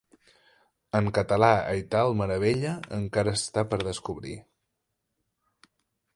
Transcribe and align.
En 0.99 1.09
català 1.17 1.49
aital 1.73 2.15
meravella 2.23 2.73
encara 3.01 3.35
està 3.41 3.67
per 3.75 3.81
descobrir. 3.85 4.35